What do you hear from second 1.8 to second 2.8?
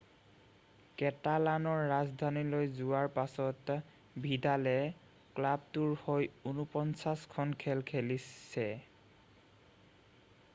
ৰাজধানীলৈ